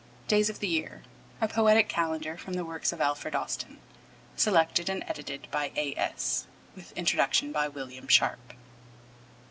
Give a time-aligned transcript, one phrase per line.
[0.27, 1.03] Days of the Year:
[1.41, 3.77] A Poetic Calendar from the Works of Alfred Austin.
[4.35, 5.93] Selected and edited by A.
[5.95, 6.47] S.
[6.75, 8.53] With Introduction by William Sharp.